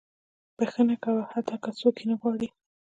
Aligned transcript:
•بښنه 0.57 0.95
کوه، 1.03 1.23
حتی 1.33 1.55
که 1.63 1.69
څوک 1.79 1.95
یې 1.99 2.05
نه 2.09 2.15
غواړي. 2.19 2.47